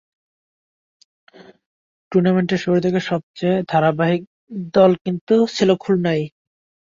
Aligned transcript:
টুর্নামেন্টের 2.11 2.59
শুরুর 2.63 2.83
দিকে 2.85 2.99
সবচেয়ে 3.09 3.55
ধারাবাহিক 3.67 4.21
দল 4.73 4.91
কিন্তু 5.03 5.35
ছিল 5.55 5.69
খুলনাই। 5.75 6.21